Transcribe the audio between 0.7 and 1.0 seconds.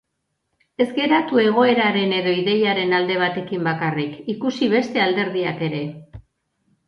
Ez